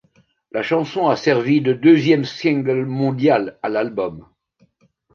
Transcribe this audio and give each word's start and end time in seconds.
La 0.51 0.63
chanson 0.63 1.09
a 1.09 1.15
servi 1.15 1.61
de 1.61 1.73
deuxième 1.73 2.25
single 2.25 2.87
mondial 2.87 3.59
à 3.61 3.69
l'album. 3.69 4.25